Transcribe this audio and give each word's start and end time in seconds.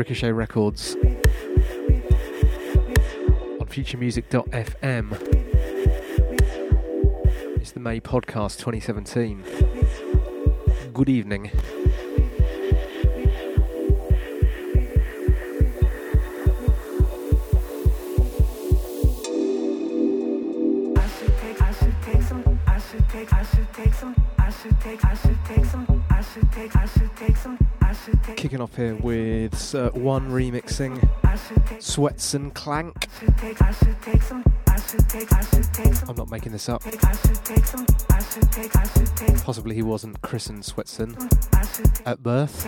Ricochet 0.00 0.32
Records 0.32 0.96
on 0.96 1.20
futuremusic.fm. 3.66 5.12
It's 7.60 7.72
the 7.72 7.80
May 7.80 8.00
podcast 8.00 8.60
2017. 8.60 9.44
Good 10.94 11.10
evening. 11.10 11.50
Kicking 28.40 28.62
off 28.62 28.74
here 28.74 28.94
with 28.94 29.74
uh, 29.74 29.90
one 29.90 30.30
remixing 30.30 30.98
Sweatson 31.78 32.54
Klank. 32.54 33.06
I'm 36.08 36.16
not 36.16 36.30
making 36.30 36.52
this 36.52 36.70
up. 36.70 36.82
Possibly 39.44 39.74
he 39.74 39.82
wasn't 39.82 40.22
christened 40.22 40.64
Sweatson 40.64 41.18
at 42.06 42.22
birth. 42.22 42.66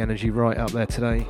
Energy 0.00 0.30
right 0.30 0.56
up 0.56 0.70
there 0.70 0.86
today. 0.86 1.26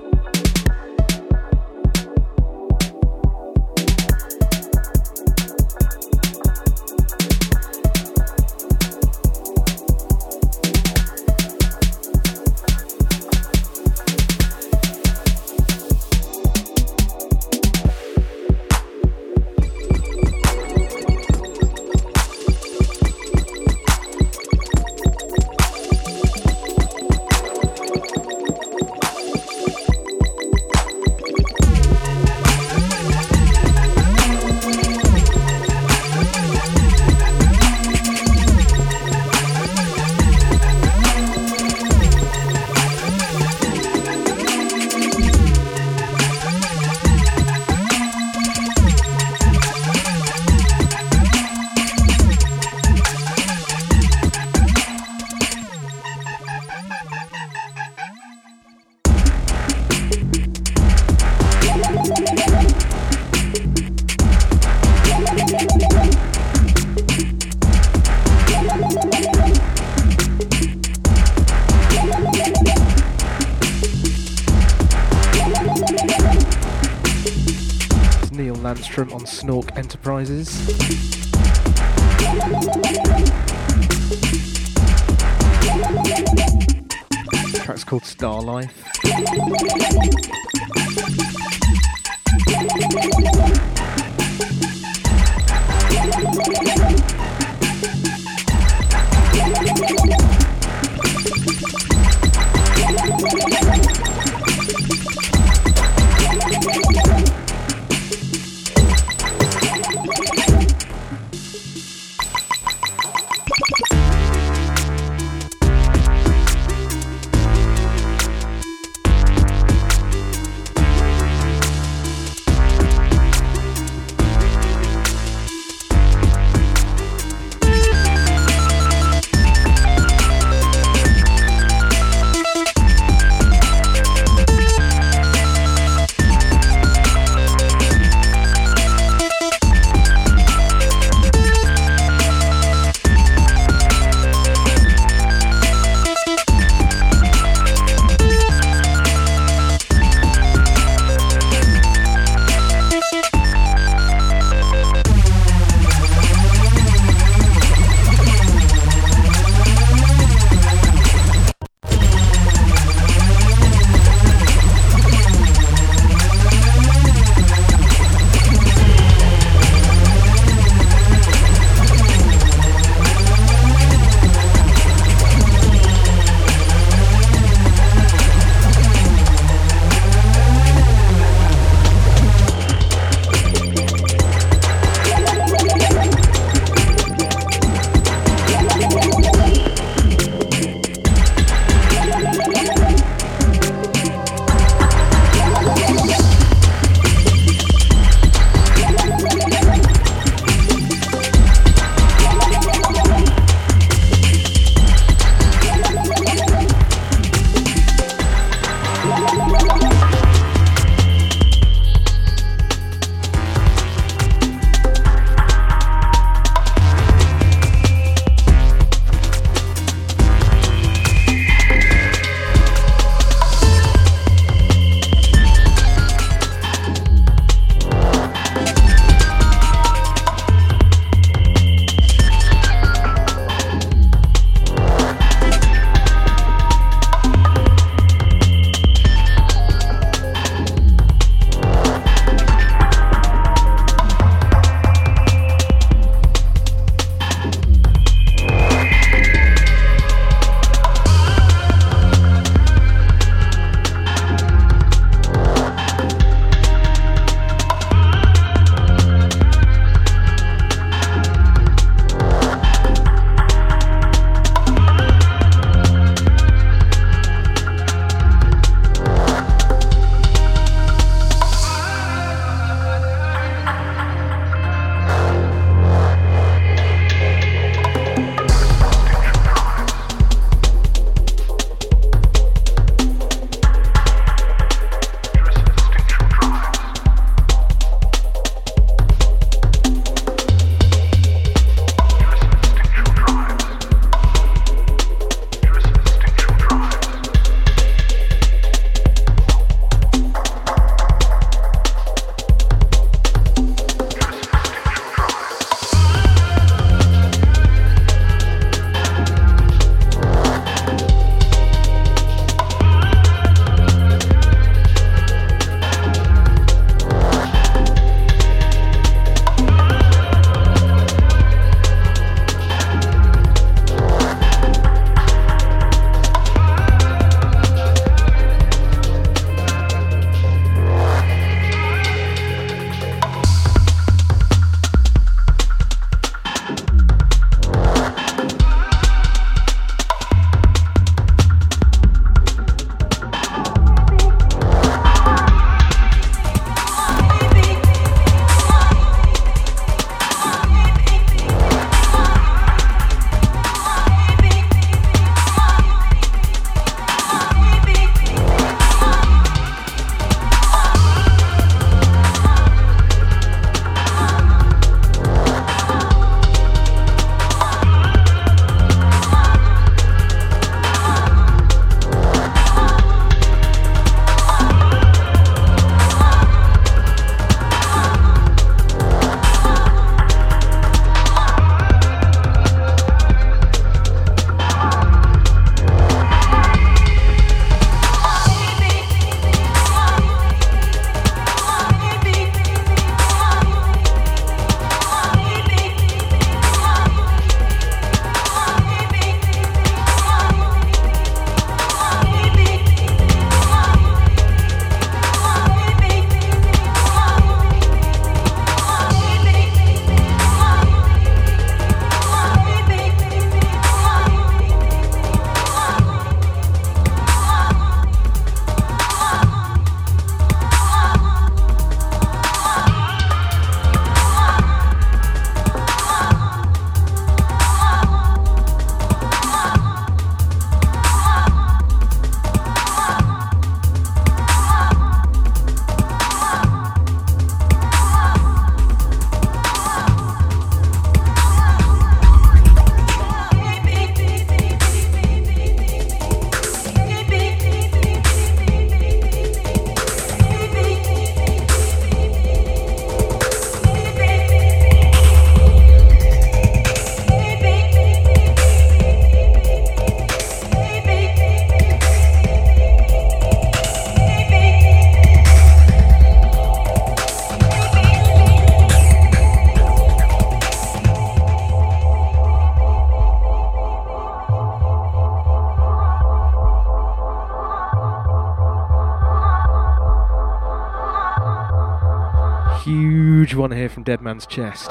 From 484.02 484.14
Dead 484.14 484.20
Man's 484.20 484.46
Chest. 484.46 484.90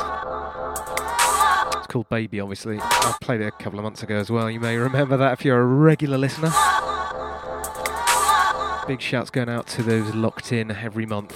It's 1.78 1.88
called 1.88 2.08
Baby, 2.08 2.40
obviously. 2.40 2.80
I 2.80 3.16
played 3.22 3.42
it 3.42 3.48
a 3.48 3.52
couple 3.52 3.78
of 3.78 3.84
months 3.84 4.04
ago 4.04 4.16
as 4.16 4.32
well. 4.32 4.50
You 4.50 4.62
may 4.62 4.78
remember 4.78 5.18
that 5.18 5.34
if 5.34 5.44
you're 5.44 5.60
a 5.60 5.66
regular 5.66 6.18
listener. 6.18 6.52
Big 8.88 9.02
shouts 9.02 9.30
going 9.30 9.50
out 9.50 9.68
to 9.68 9.84
those 9.84 10.16
locked 10.16 10.54
in 10.54 10.72
every 10.72 11.06
month. 11.06 11.36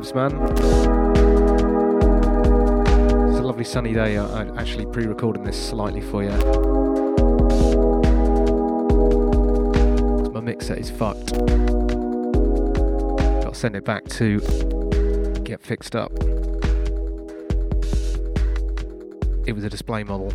Vibes, 0.00 0.14
man. 0.14 0.32
It's 3.28 3.38
a 3.38 3.42
lovely 3.42 3.64
sunny 3.64 3.92
day. 3.92 4.18
I'm 4.18 4.58
actually 4.58 4.86
pre 4.86 5.06
recording 5.06 5.44
this 5.44 5.56
slightly 5.68 6.00
for 6.00 6.22
you. 6.22 6.30
My 10.32 10.40
mixer 10.40 10.74
is 10.74 10.90
fucked. 10.90 11.32
Gotta 13.42 13.54
send 13.54 13.76
it 13.76 13.84
back 13.84 14.08
to 14.08 14.40
get 15.44 15.60
fixed 15.62 15.94
up. 15.96 16.12
It 19.46 19.52
was 19.54 19.64
a 19.64 19.70
display 19.70 20.04
model 20.04 20.32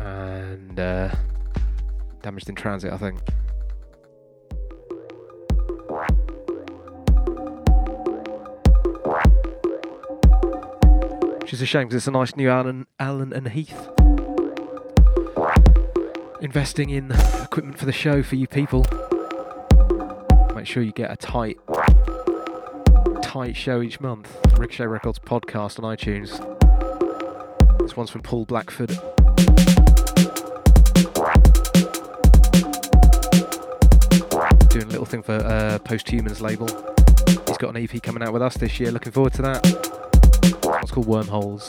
and 0.00 0.78
uh, 0.80 1.14
damaged 2.22 2.48
in 2.48 2.54
transit, 2.54 2.92
I 2.92 2.96
think. 2.96 3.20
A 11.64 11.66
shame 11.66 11.88
because 11.88 11.96
it's 11.96 12.06
a 12.06 12.10
nice 12.10 12.36
new 12.36 12.50
Alan, 12.50 12.86
Allen 13.00 13.32
and 13.32 13.48
Heath. 13.48 13.88
Investing 16.42 16.90
in 16.90 17.10
equipment 17.42 17.78
for 17.78 17.86
the 17.86 17.92
show 17.92 18.22
for 18.22 18.36
you 18.36 18.46
people. 18.46 18.84
Make 20.54 20.66
sure 20.66 20.82
you 20.82 20.92
get 20.92 21.10
a 21.10 21.16
tight, 21.16 21.58
tight 23.22 23.56
show 23.56 23.80
each 23.80 23.98
month. 23.98 24.36
Ricochet 24.58 24.84
Records 24.84 25.18
podcast 25.18 25.82
on 25.82 25.96
iTunes. 25.96 26.38
This 27.78 27.96
one's 27.96 28.10
from 28.10 28.20
Paul 28.20 28.44
Blackford. 28.44 28.90
Doing 34.68 34.84
a 34.84 34.90
little 34.90 35.06
thing 35.06 35.22
for 35.22 35.36
uh, 35.36 35.78
Posthumans 35.78 36.42
label. 36.42 36.66
He's 37.48 37.56
got 37.56 37.74
an 37.74 37.82
EP 37.82 38.02
coming 38.02 38.22
out 38.22 38.34
with 38.34 38.42
us 38.42 38.58
this 38.58 38.78
year. 38.78 38.90
Looking 38.90 39.12
forward 39.12 39.32
to 39.34 39.42
that. 39.42 39.83
Wormholes. 41.00 41.68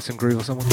Someone 0.00 0.16
Groove 0.16 0.40
or 0.40 0.44
someone. 0.44 0.69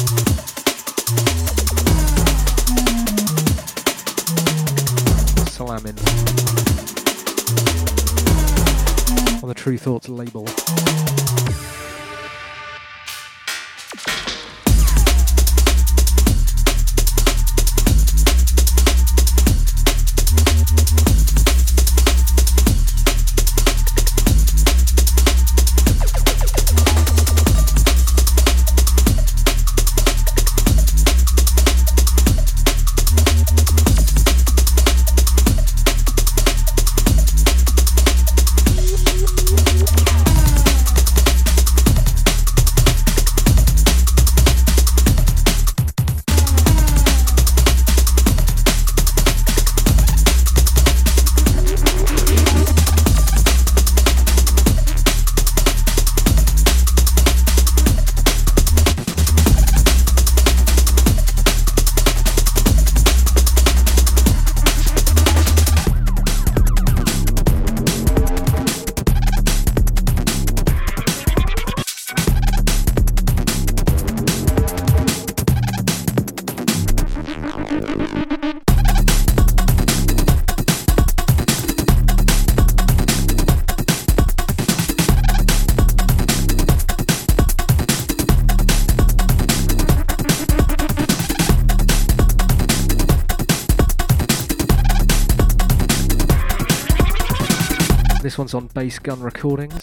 One's 98.38 98.54
on 98.54 98.68
Bass 98.68 99.00
Gun 99.00 99.20
Recordings. 99.22 99.82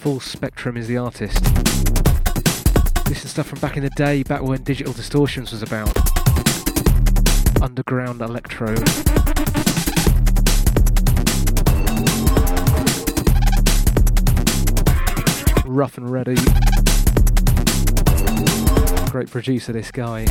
Full 0.00 0.20
Spectrum 0.20 0.76
is 0.76 0.88
the 0.88 0.96
artist. 0.98 1.42
This 3.06 3.24
is 3.24 3.30
stuff 3.30 3.46
from 3.46 3.60
back 3.60 3.76
in 3.76 3.82
the 3.82 3.90
day, 3.96 4.22
back 4.22 4.42
when 4.42 4.62
Digital 4.62 4.92
Distortions 4.92 5.52
was 5.52 5.62
about. 5.62 5.96
Underground 7.62 8.20
electro. 8.20 8.74
Rough 15.64 15.96
and 15.96 16.10
ready. 16.10 16.36
Producer, 19.32 19.72
this 19.72 19.90
guy. 19.90 20.26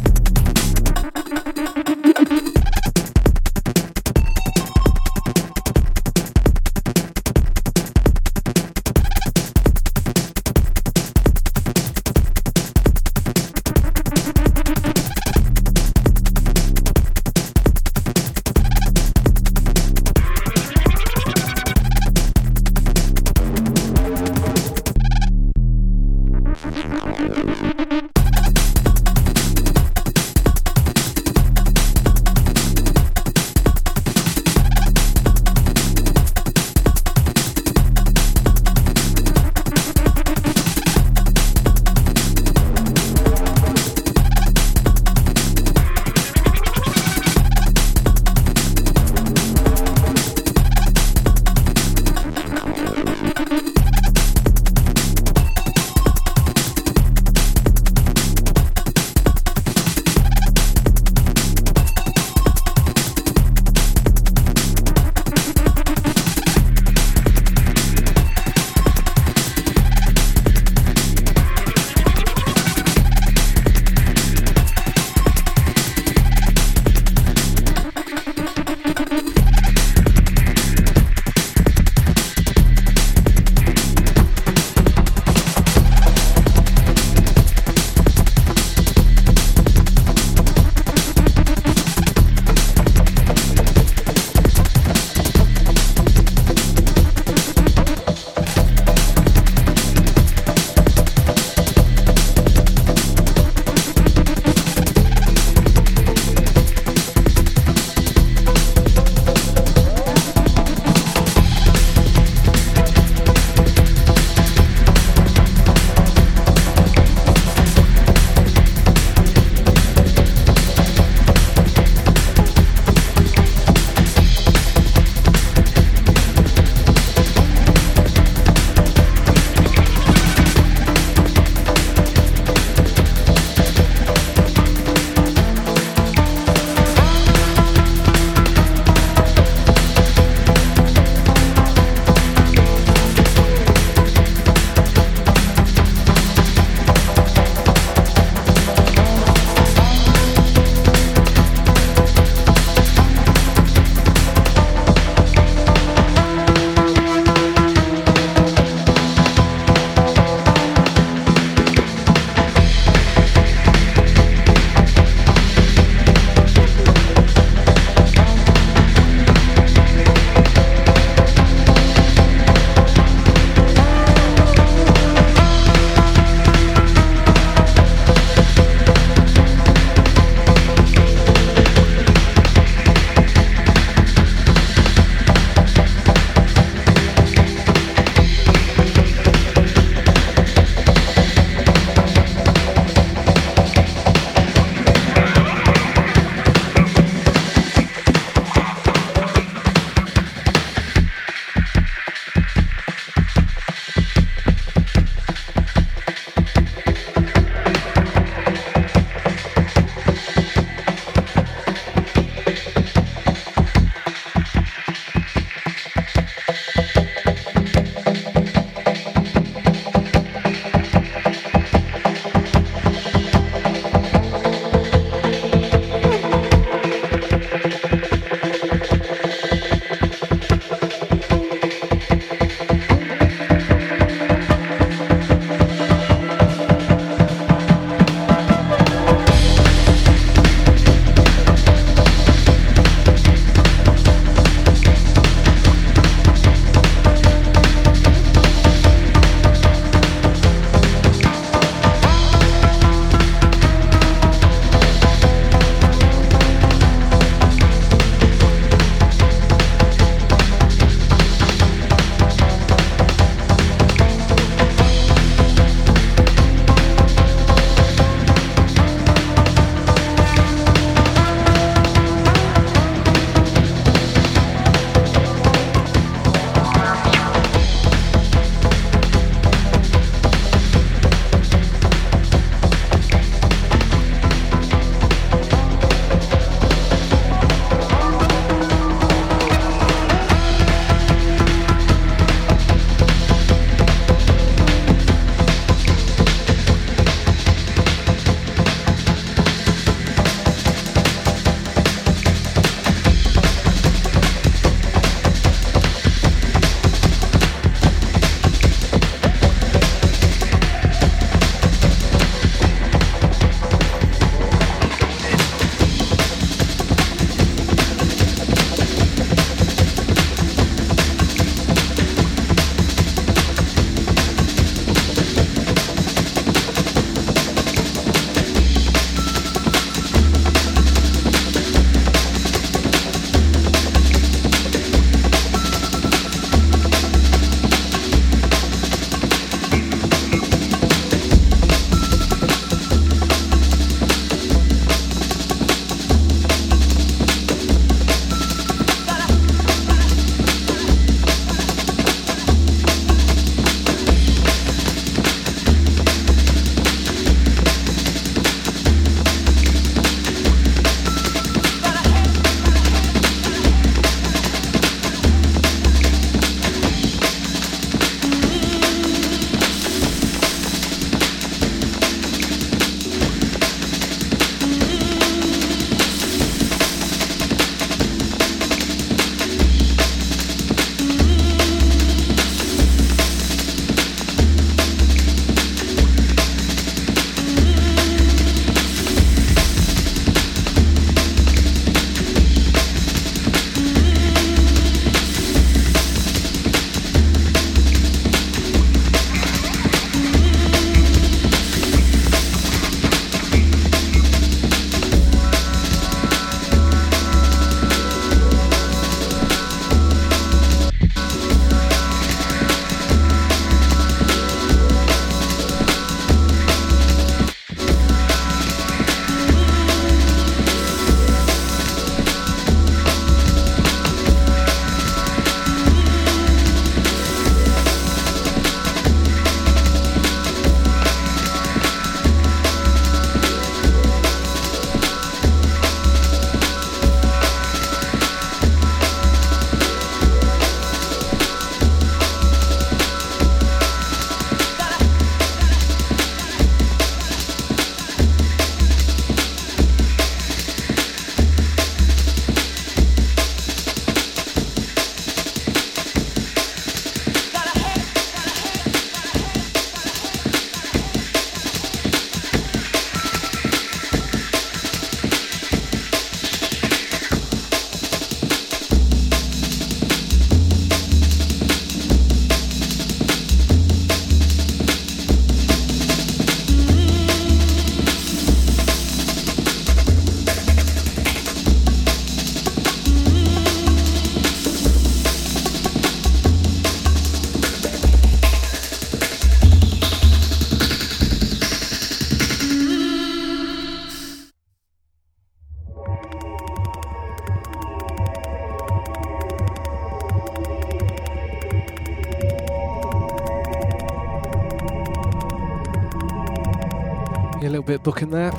Bit 507.91 508.03
booking 508.03 508.29
there. 508.29 508.51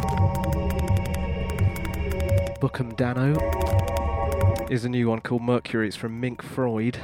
Bookham 2.61 2.95
Dano 2.97 3.33
is 4.69 4.85
a 4.85 4.91
new 4.91 5.09
one 5.09 5.23
called 5.23 5.41
Mercury. 5.41 5.89
It's 5.89 5.97
from 5.97 6.21
Mink 6.21 6.43
Freud. 6.43 6.99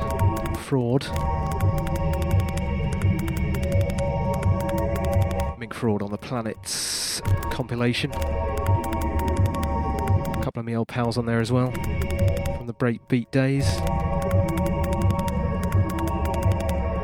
Fraud. 0.59 1.07
Mink 5.59 5.73
Fraud 5.73 6.03
on 6.03 6.11
the 6.11 6.19
Planets 6.19 7.23
compilation. 7.51 8.13
A 8.13 8.19
couple 10.43 10.61
of 10.61 10.67
me 10.67 10.77
old 10.77 10.89
pals 10.89 11.17
on 11.17 11.25
there 11.25 11.41
as 11.41 11.51
well 11.51 11.71
from 11.71 12.67
the 12.67 12.75
breakbeat 12.75 13.31
days. 13.31 13.77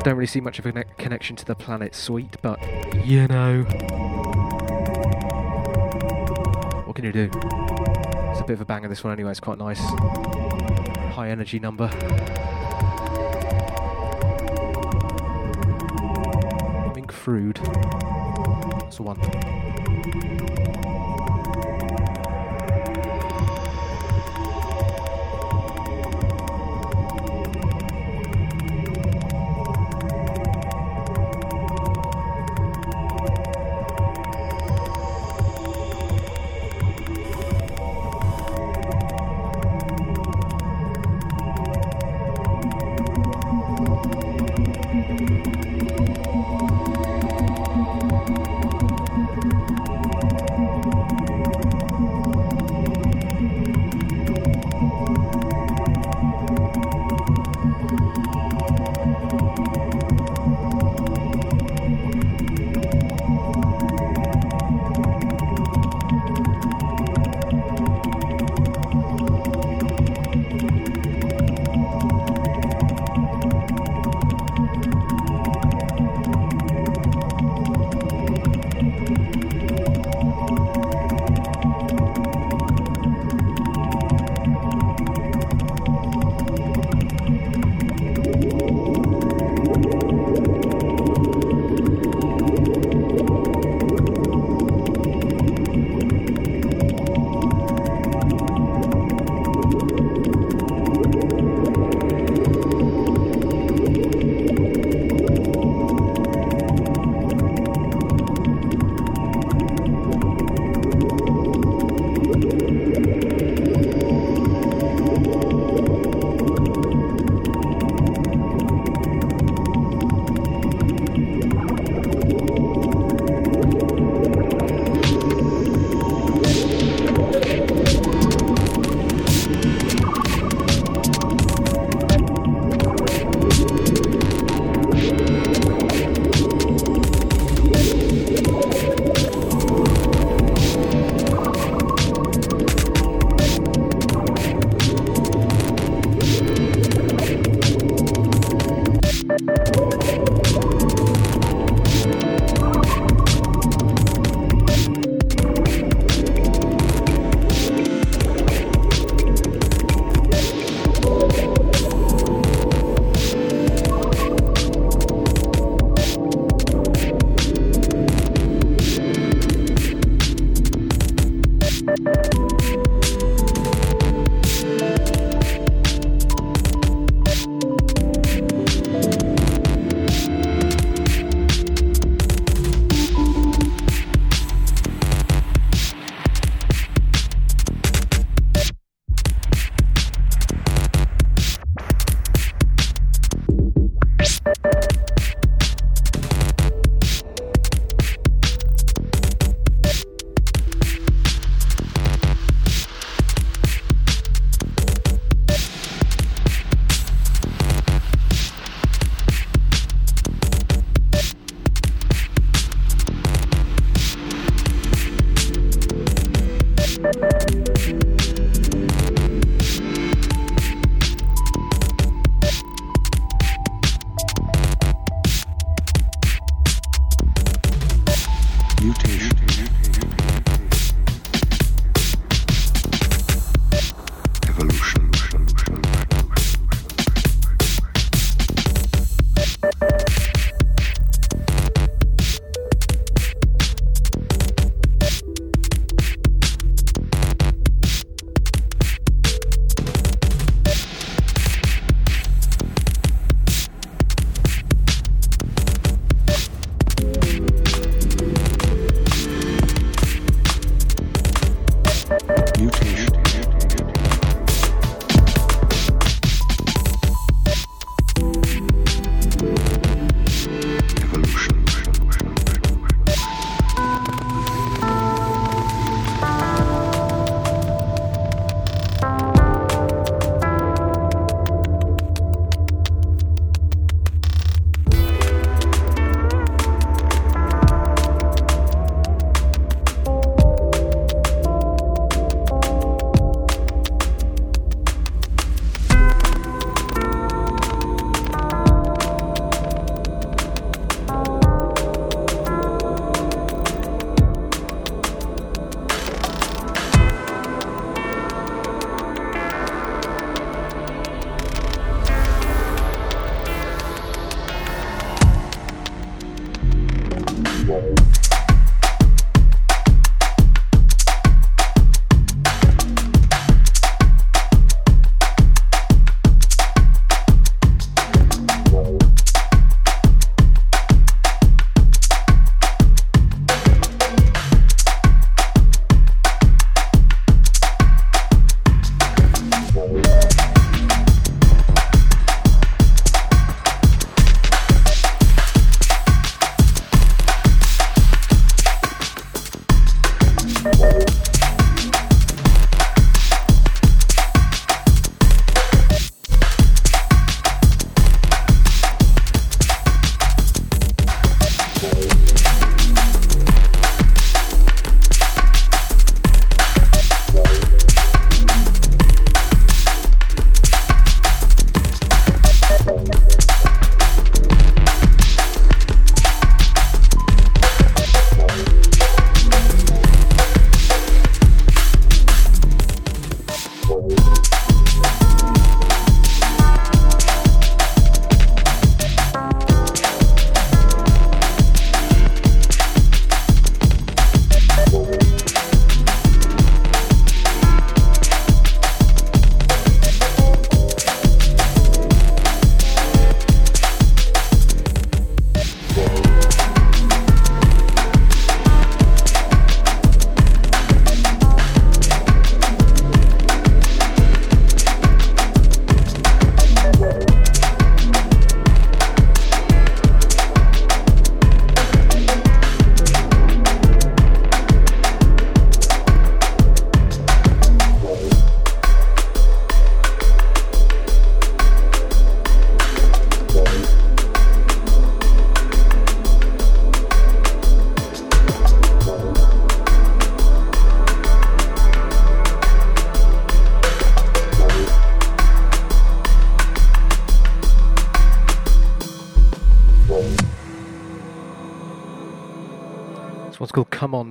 Don't 0.04 0.16
really 0.16 0.26
see 0.26 0.42
much 0.42 0.58
of 0.58 0.66
a 0.66 0.84
connection 0.98 1.34
to 1.36 1.46
the 1.46 1.54
Planet 1.54 1.94
Suite, 1.94 2.36
but 2.42 2.58
you 3.06 3.26
know. 3.26 4.03
Do? 7.12 7.30
It's 7.32 8.40
a 8.40 8.44
bit 8.46 8.54
of 8.54 8.60
a 8.62 8.64
banger 8.64 8.88
this 8.88 9.04
one 9.04 9.12
anyway, 9.12 9.30
it's 9.30 9.40
quite 9.40 9.58
nice. 9.58 9.80
High 11.14 11.28
energy 11.30 11.58
number. 11.58 11.88
Mink 16.94 17.12
Frood. 17.12 17.60
That's 18.80 19.00
one. 19.00 20.53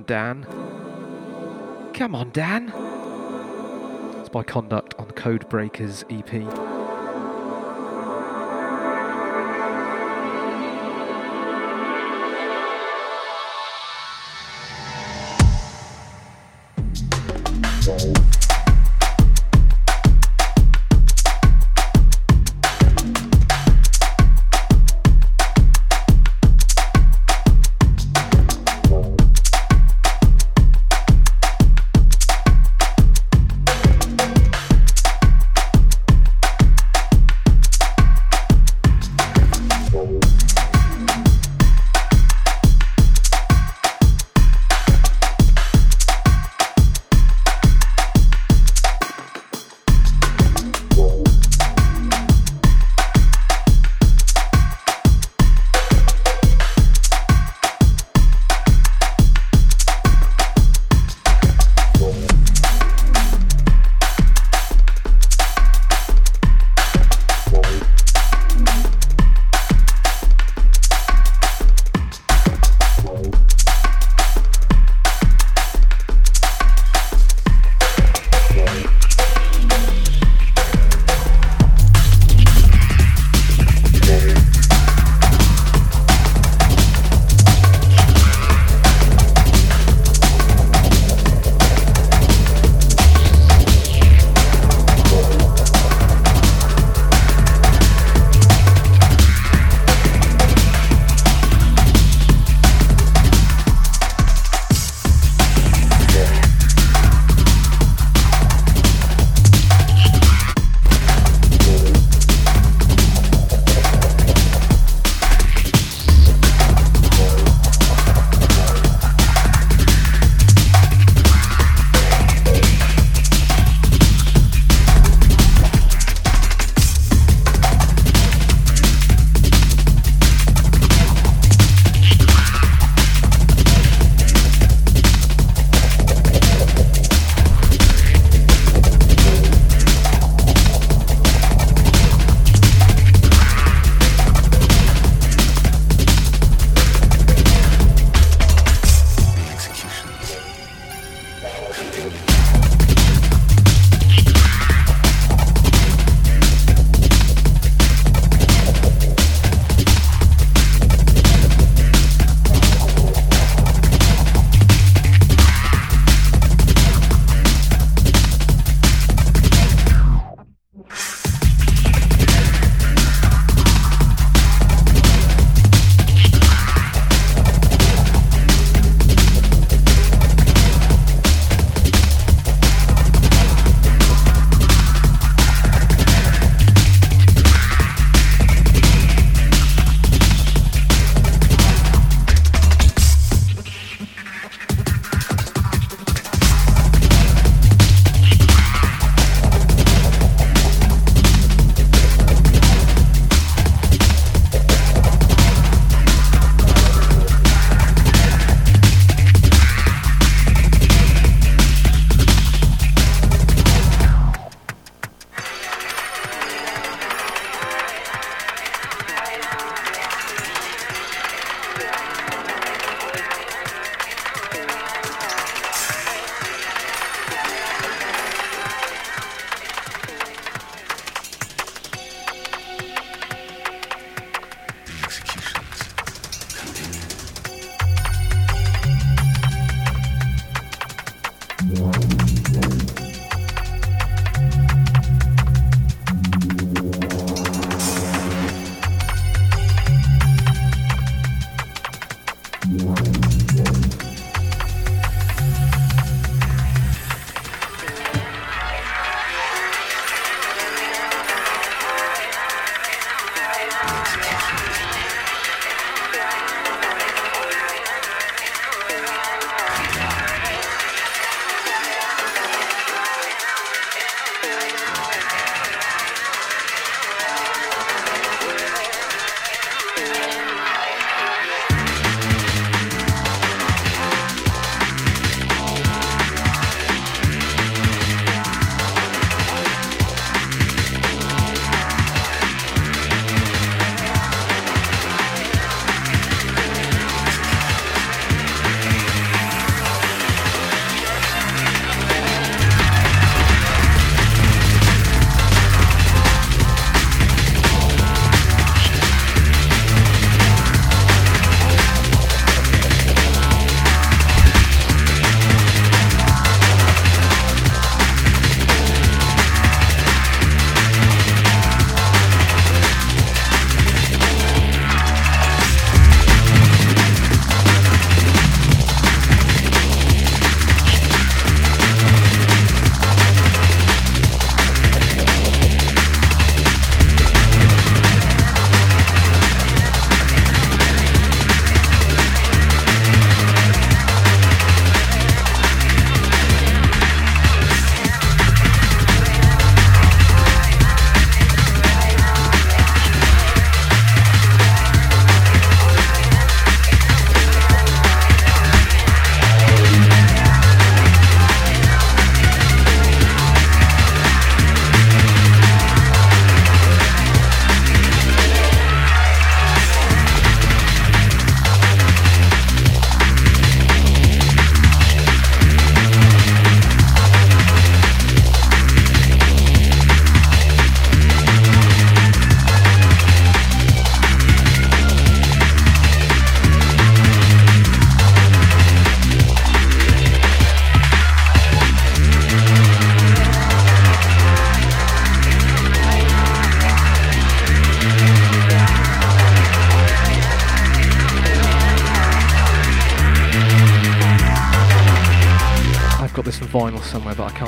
Dan. 0.06 0.44
Come 1.94 2.14
on, 2.14 2.30
Dan. 2.30 2.72
It's 4.20 4.28
by 4.28 4.42
Conduct 4.42 4.94
on 4.98 5.10
Code 5.12 5.48
Breakers 5.48 6.04
EP. 6.10 6.73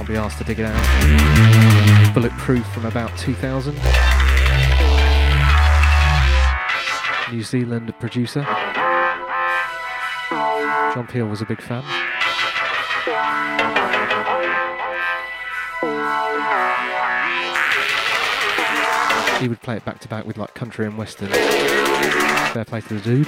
Be 0.06 0.16
asked 0.16 0.38
to 0.38 0.44
dig 0.44 0.60
it 0.60 0.66
out. 0.66 2.14
Bulletproof 2.14 2.64
from 2.68 2.86
about 2.86 3.16
2000. 3.18 3.74
New 7.32 7.42
Zealand 7.42 7.92
producer. 7.98 8.42
John 10.30 11.06
Peel 11.08 11.26
was 11.26 11.42
a 11.42 11.44
big 11.44 11.60
fan. 11.60 11.82
He 19.40 19.48
would 19.48 19.60
play 19.60 19.76
it 19.76 19.84
back 19.84 19.98
to 20.00 20.08
back 20.08 20.24
with 20.24 20.38
like 20.38 20.54
country 20.54 20.86
and 20.86 20.96
western. 20.96 21.28
Fair 21.28 22.64
play 22.64 22.80
to 22.80 22.94
the 22.94 23.00
dude. 23.00 23.26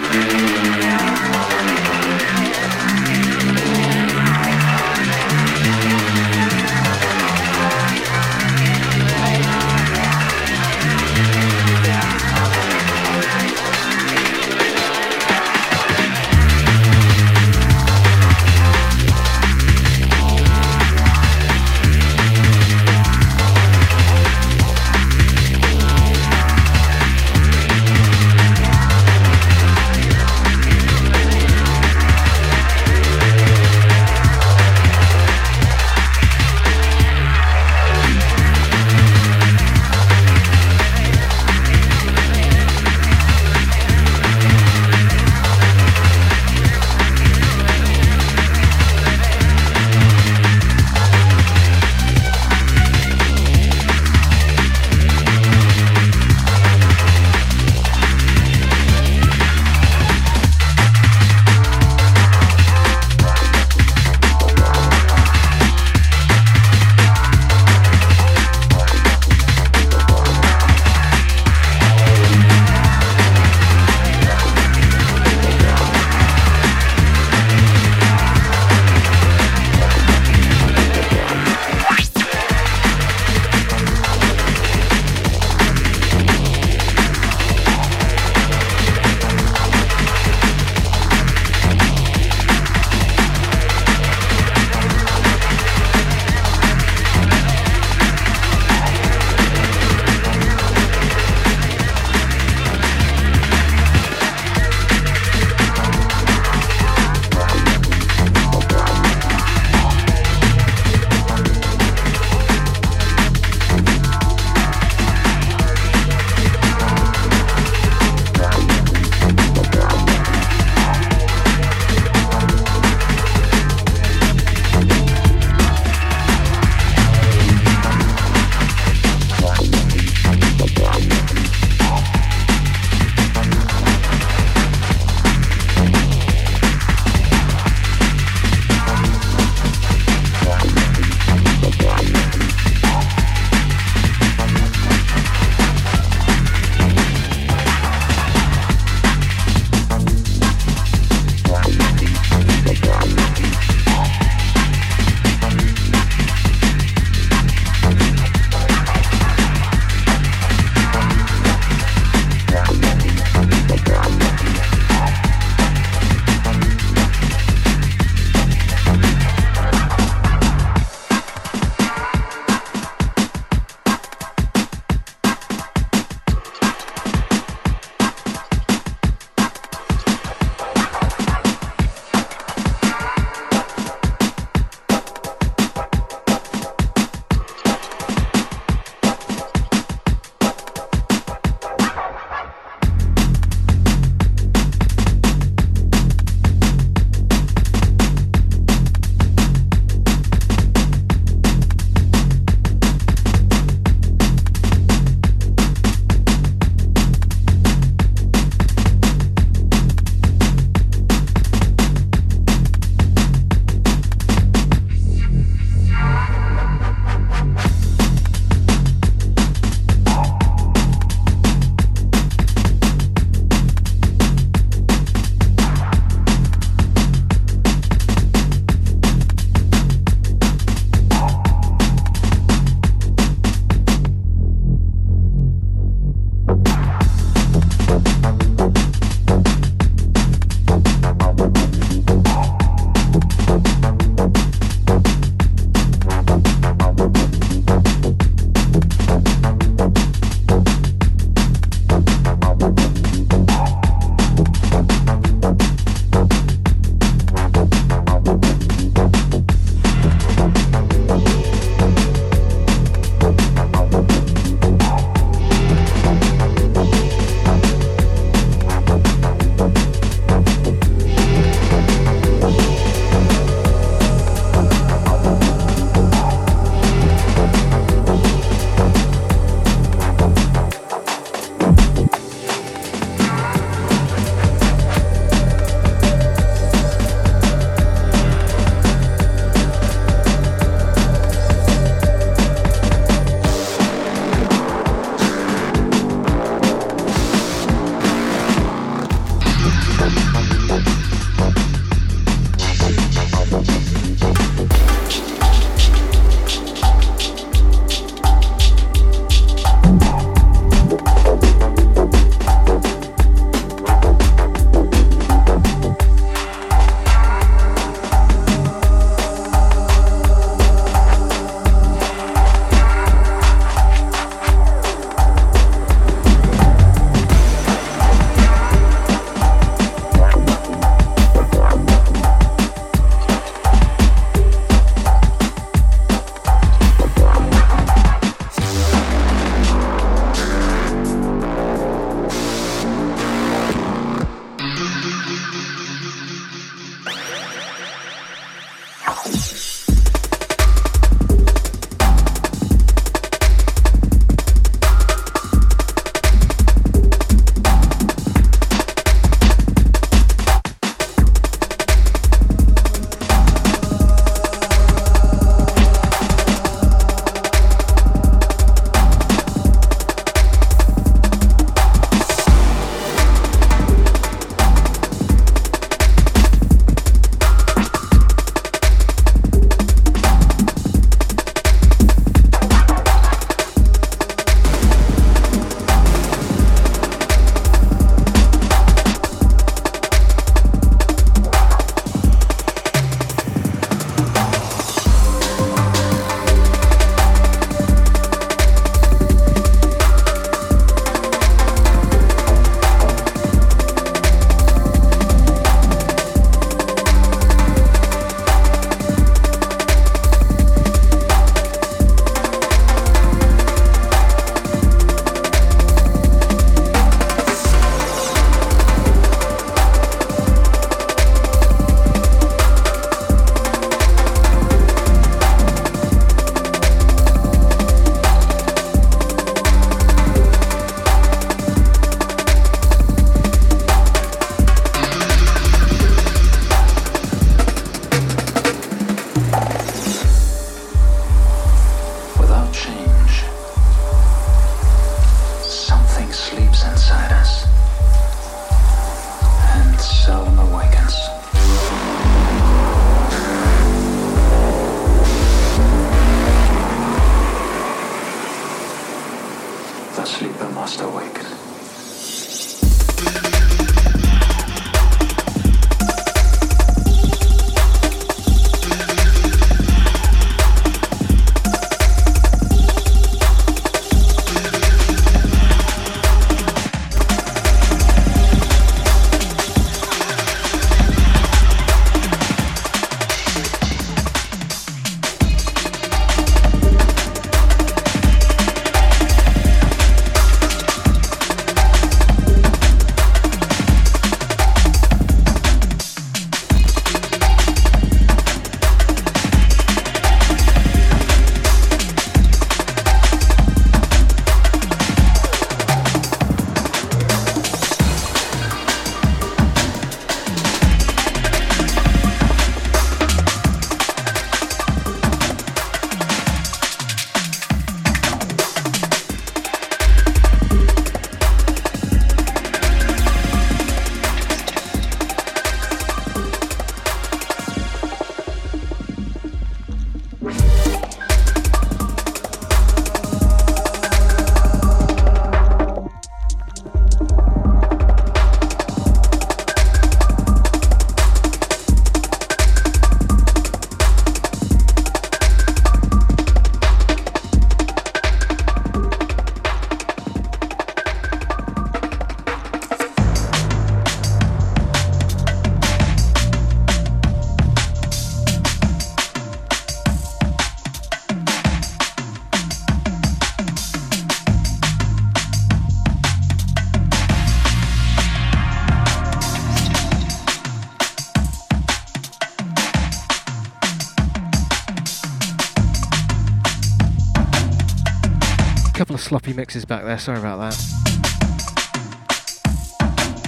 Mixes 579.78 579.84
back 579.84 580.04
there, 580.04 580.18
sorry 580.18 580.38
about 580.38 580.58
that. 580.58 580.74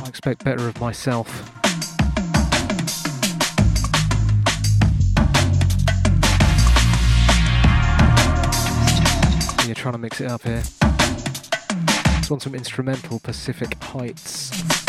I 0.04 0.08
expect 0.08 0.44
better 0.44 0.68
of 0.68 0.80
myself. 0.80 1.28
You're 9.66 9.74
trying 9.74 9.94
to 9.94 9.98
mix 9.98 10.20
it 10.20 10.30
up 10.30 10.42
here. 10.42 10.62
Just 12.18 12.30
want 12.30 12.42
some 12.42 12.54
instrumental 12.54 13.18
Pacific 13.20 13.74
Heights. 13.82 14.79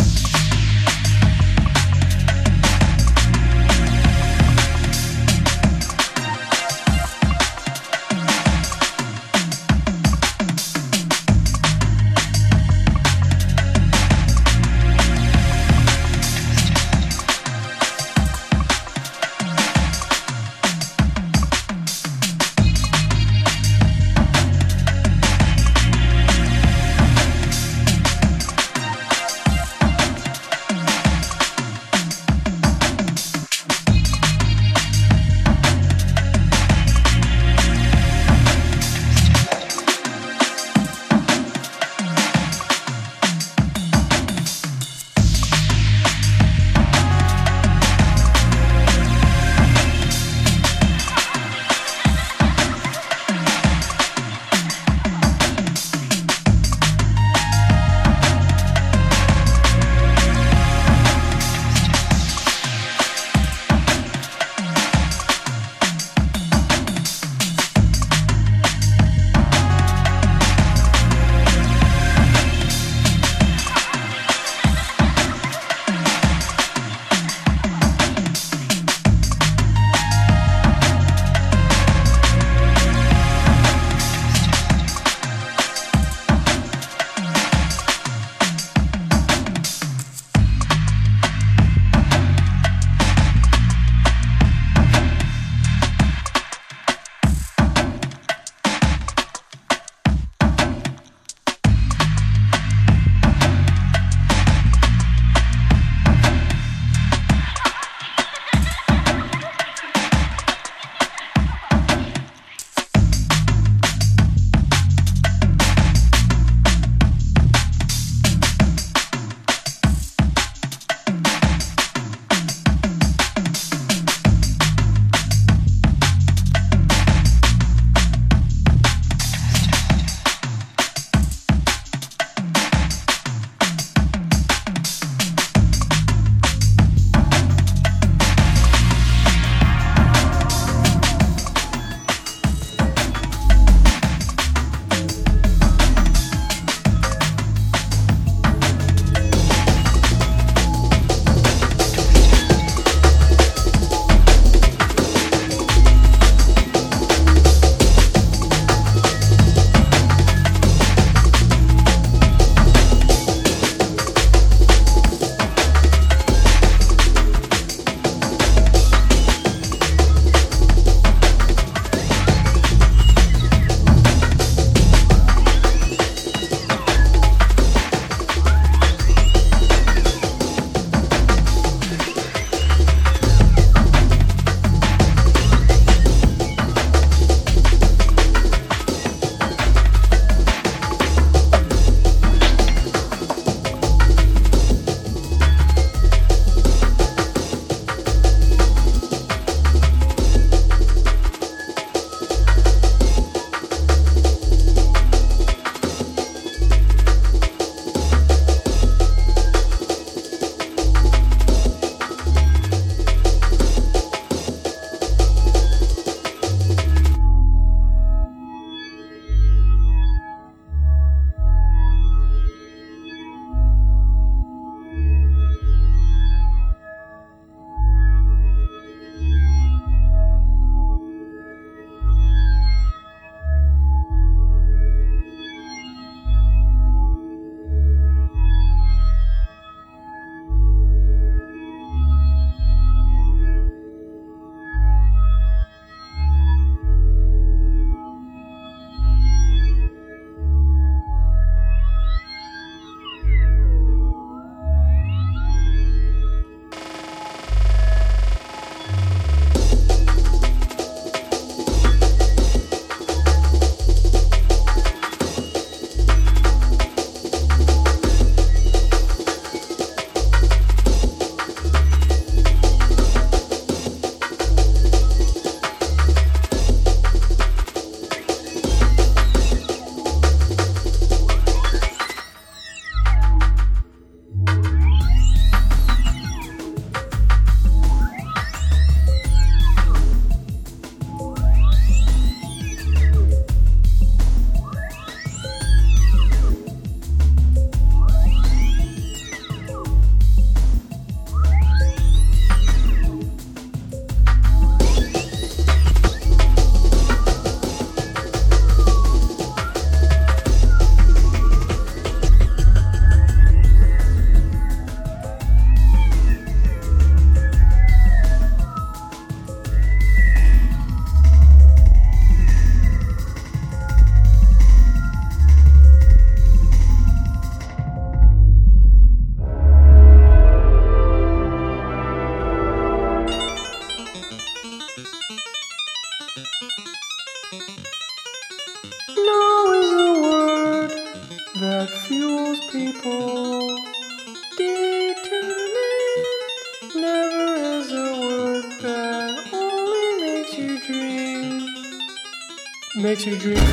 Makes 353.11 353.25
you 353.25 353.37
dream. 353.37 353.70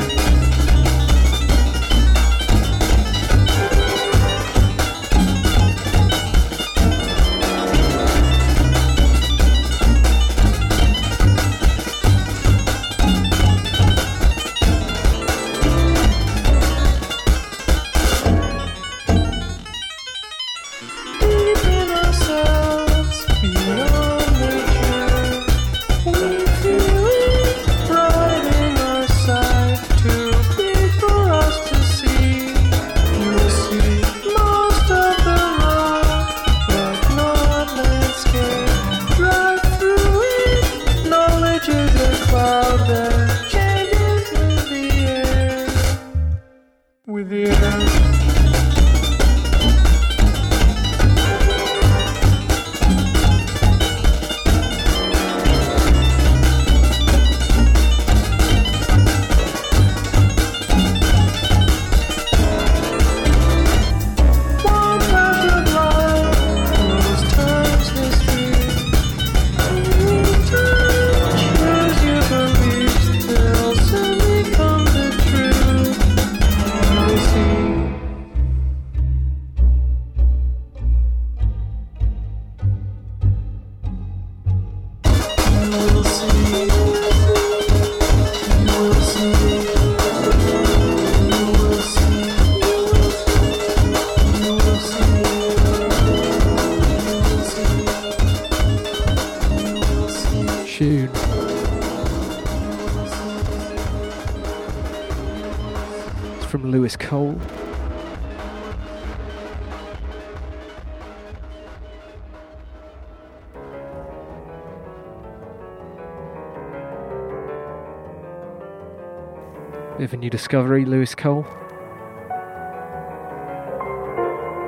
Discovery, 120.49 120.83
Louis 120.83 121.13
Cole. 121.13 121.43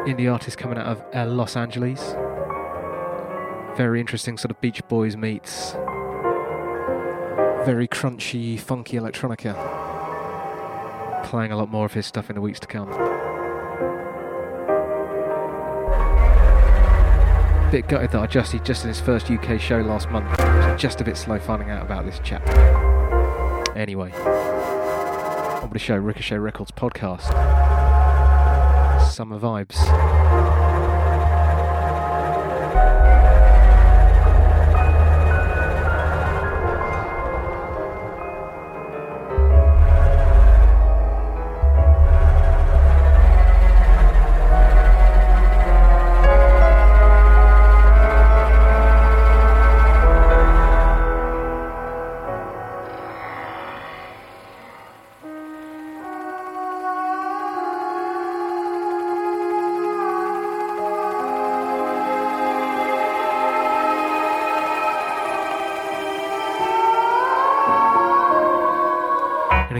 Indie 0.05 0.31
artist 0.31 0.55
coming 0.59 0.77
out 0.77 0.85
of 0.85 1.03
uh, 1.11 1.25
Los 1.25 1.55
Angeles. 1.55 2.13
Very 3.75 3.99
interesting 3.99 4.37
sort 4.37 4.51
of 4.51 4.61
Beach 4.61 4.87
Boys 4.87 5.17
meets 5.17 5.71
very 7.65 7.87
crunchy, 7.87 8.59
funky 8.59 8.95
electronica. 8.95 9.55
Playing 11.23 11.51
a 11.51 11.57
lot 11.57 11.71
more 11.71 11.87
of 11.87 11.93
his 11.93 12.05
stuff 12.05 12.29
in 12.29 12.35
the 12.35 12.41
weeks 12.41 12.59
to 12.59 12.67
come. 12.67 12.91
Bit 17.71 17.87
gutted 17.87 18.11
that 18.11 18.21
I 18.21 18.27
just 18.27 18.51
just 18.63 18.83
in 18.83 18.89
his 18.89 18.99
first 19.01 19.31
UK 19.31 19.59
show 19.59 19.79
last 19.81 20.11
month. 20.11 20.29
Just 20.79 21.01
a 21.01 21.03
bit 21.03 21.17
slow 21.17 21.39
finding 21.39 21.71
out 21.71 21.81
about 21.81 22.05
this 22.05 22.19
chap. 22.19 22.47
Anyway, 23.75 24.11
show, 25.79 25.95
Ricochet 25.95 26.37
Records 26.37 26.71
podcast. 26.71 27.27
Summer 29.01 29.39
vibes. 29.39 30.70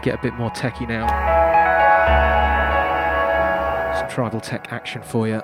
Gonna 0.02 0.18
get 0.18 0.20
a 0.20 0.24
bit 0.24 0.34
more 0.34 0.50
techy 0.50 0.88
now. 0.88 1.08
Some 4.00 4.10
tribal 4.10 4.42
tech 4.42 4.72
action 4.72 5.04
for 5.04 5.28
you. 5.28 5.42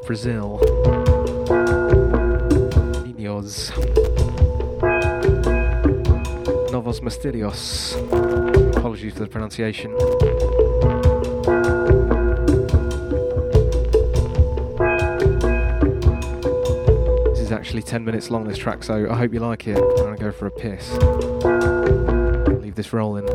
Of 0.00 0.06
Brazil. 0.06 0.60
Niños. 3.04 3.70
Novos 6.70 7.00
Misterios. 7.00 7.96
Apologies 8.76 9.14
for 9.14 9.20
the 9.20 9.26
pronunciation. 9.26 9.92
This 17.30 17.40
is 17.40 17.52
actually 17.52 17.82
10 17.82 18.04
minutes 18.04 18.30
long, 18.30 18.46
this 18.46 18.58
track, 18.58 18.84
so 18.84 19.08
I 19.10 19.16
hope 19.16 19.32
you 19.32 19.40
like 19.40 19.66
it. 19.66 19.78
I'm 19.78 19.96
gonna 19.96 20.16
go 20.16 20.32
for 20.32 20.46
a 20.46 20.50
piss. 20.50 20.92
Leave 22.62 22.74
this 22.74 22.92
rolling. 22.92 23.28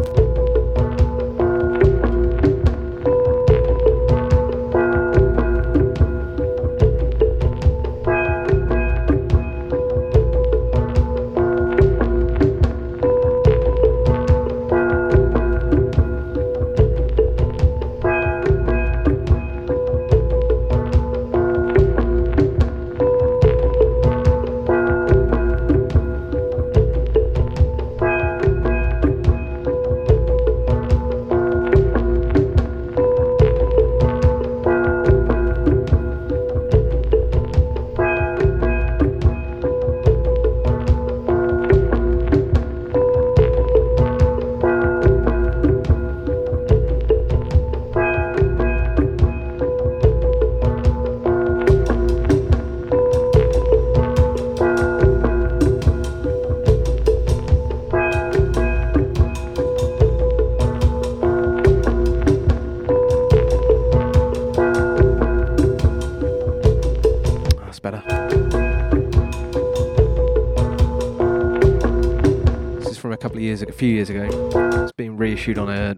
Been 75.46 75.54
reissued 75.54 75.58
on 75.58 75.70
a 75.70 75.98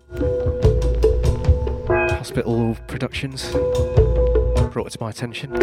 Hospital 2.15 2.75
Productions. 2.87 3.51
Brought 4.71 4.87
it 4.87 4.91
to 4.91 4.97
my 4.99 5.09
attention. 5.09 5.53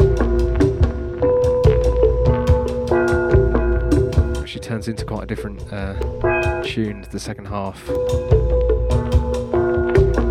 Actually 4.39 4.61
turns 4.61 4.89
into 4.89 5.05
quite 5.05 5.25
a 5.25 5.27
different 5.27 5.63
uh, 5.73 5.95
tune 6.63 7.07
the 7.11 7.21
second 7.21 7.47
half. 7.47 7.83
I 7.89 7.93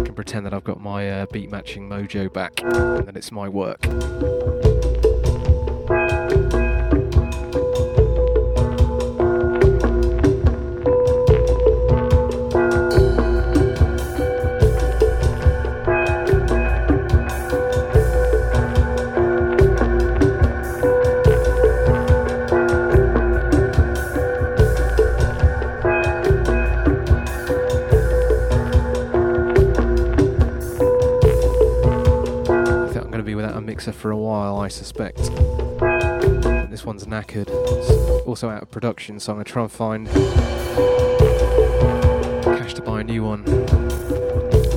can 0.03 0.13
pretend 0.15 0.45
that 0.45 0.53
I've 0.53 0.63
got 0.63 0.81
my 0.81 1.09
uh, 1.09 1.25
beat 1.27 1.51
matching 1.51 1.87
mojo 1.87 2.31
back, 2.31 2.61
and 2.63 3.07
then 3.07 3.15
it's 3.15 3.31
my 3.31 3.47
work. 3.47 3.85
Also 38.43 38.55
out 38.55 38.61
of 38.61 38.71
production, 38.71 39.19
so 39.21 39.31
I'm 39.31 39.37
going 39.37 39.45
to 39.45 39.51
try 39.51 39.61
and 39.63 39.71
find 39.71 40.07
cash 42.43 42.73
to 42.73 42.81
buy 42.81 42.99
a 42.99 43.03
new 43.03 43.23
one. 43.23 43.43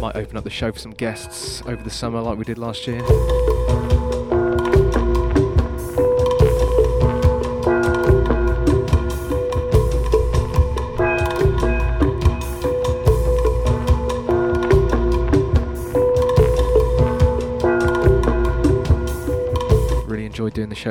Might 0.00 0.14
open 0.14 0.36
up 0.36 0.44
the 0.44 0.50
show 0.50 0.70
for 0.70 0.78
some 0.78 0.92
guests 0.92 1.62
over 1.62 1.82
the 1.82 1.90
summer, 1.90 2.20
like 2.20 2.38
we 2.38 2.44
did 2.44 2.58
last 2.58 2.86
year. 2.86 3.02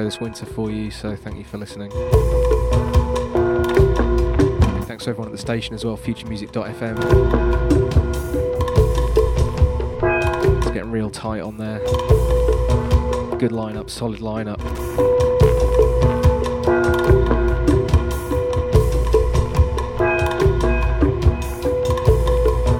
This 0.06 0.19
winter 0.19 0.45
for 0.45 0.69
you, 0.69 0.91
so 0.91 1.15
thank 1.15 1.36
you 1.36 1.44
for 1.44 1.57
listening. 1.57 1.90
Thanks 4.84 5.06
to 5.06 5.10
everyone 5.10 5.30
at 5.30 5.32
the 5.32 5.38
station 5.40 5.73
as 5.73 5.84
well, 5.84 5.98
futuremusic.fm. 5.98 6.98
It's 10.57 10.68
getting 10.68 10.91
real 10.91 11.10
tight 11.10 11.41
on 11.41 11.57
there. 11.57 11.80
Good 13.40 13.49
lineup, 13.49 13.90
solid 13.90 14.19
lineup. 14.19 14.61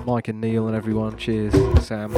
Mike 0.06 0.28
and 0.28 0.40
Neil 0.40 0.68
and 0.68 0.76
everyone, 0.76 1.18
cheers. 1.18 1.56
Sam. 1.84 2.14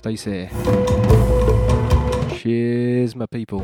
Stay 0.00 0.16
safe. 0.16 0.50
Cheers, 2.32 3.14
my 3.14 3.26
people. 3.26 3.60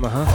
Quite 0.00 0.06
a 0.06 0.10
slammer, 0.10 0.26
huh? 0.26 0.33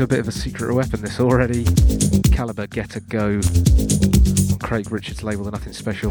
To 0.00 0.04
a 0.04 0.08
bit 0.08 0.20
of 0.20 0.28
a 0.28 0.32
secret 0.32 0.74
weapon 0.74 1.02
this 1.02 1.20
already. 1.20 1.62
Calibre 2.32 2.66
Get 2.66 2.96
a 2.96 3.00
Go 3.00 3.34
on 3.34 4.58
Craig 4.58 4.90
Richards' 4.90 5.22
label, 5.22 5.44
The 5.44 5.50
Nothing 5.50 5.74
Special. 5.74 6.10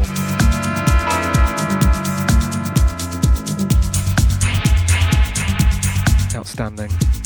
Outstanding. 6.38 7.19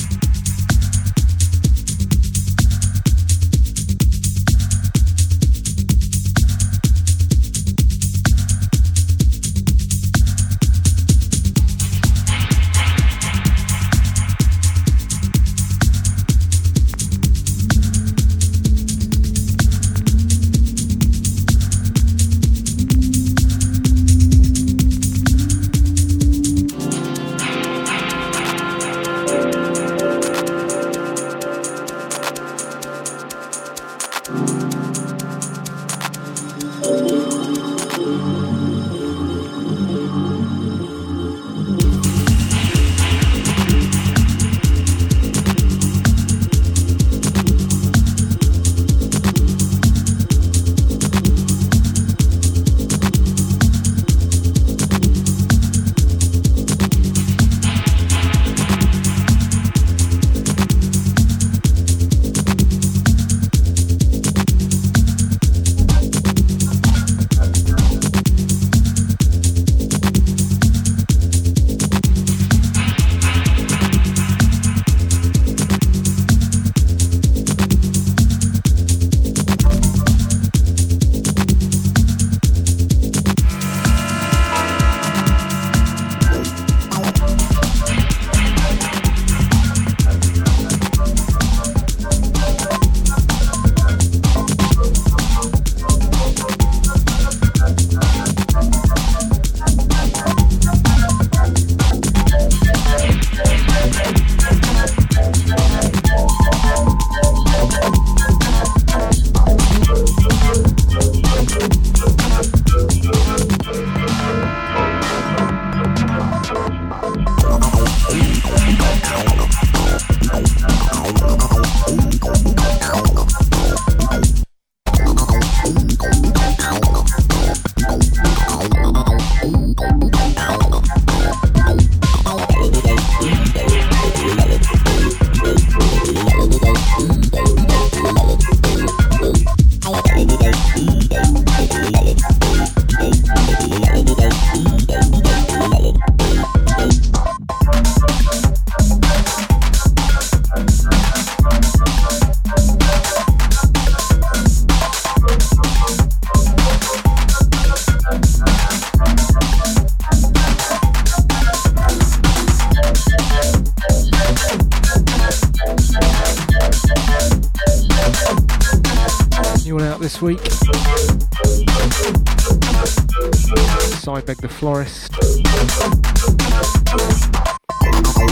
Florist. 174.65 175.13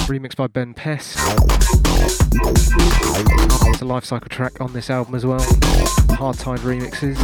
Remixed 0.09 0.37
by 0.37 0.47
Ben 0.47 0.73
Pest. 0.73 1.19
It's 3.69 3.83
a 3.83 3.85
life 3.85 4.07
cycle 4.07 4.31
track 4.31 4.59
on 4.59 4.73
this 4.73 4.89
album 4.89 5.15
as 5.15 5.27
well. 5.27 5.45
Hard 6.13 6.39
Tide 6.39 6.61
remixes. 6.61 7.19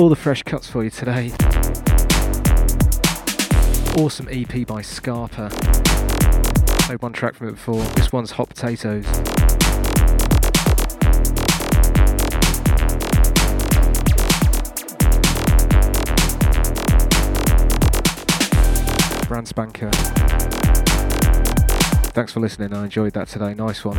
All 0.00 0.08
the 0.08 0.16
fresh 0.16 0.42
cuts 0.42 0.66
for 0.66 0.82
you 0.82 0.88
today. 0.88 1.30
Awesome 4.02 4.28
EP 4.30 4.66
by 4.66 4.80
Scarpa. 4.80 5.50
Played 6.86 7.02
one 7.02 7.12
track 7.12 7.34
from 7.34 7.48
it 7.48 7.52
before. 7.52 7.84
This 7.96 8.10
one's 8.10 8.30
Hot 8.30 8.48
Potatoes. 8.48 9.04
Brand 19.28 19.48
Spanker. 19.48 19.90
Thanks 22.14 22.32
for 22.32 22.40
listening. 22.40 22.72
I 22.72 22.84
enjoyed 22.84 23.12
that 23.12 23.28
today. 23.28 23.52
Nice 23.52 23.84
one. 23.84 23.98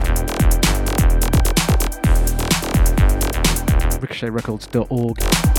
RicochetRecords.org. 4.00 5.51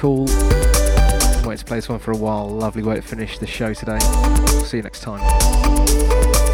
cool. 0.00 0.24
Wait 1.44 1.58
to 1.58 1.64
play 1.66 1.76
this 1.76 1.88
one 1.90 1.98
for 1.98 2.12
a 2.12 2.16
while. 2.16 2.48
Lovely 2.48 2.82
way 2.82 2.94
to 2.94 3.02
finish 3.02 3.38
the 3.38 3.46
show 3.46 3.74
today. 3.74 3.98
See 4.64 4.78
you 4.78 4.82
next 4.82 5.02
time. 5.02 6.49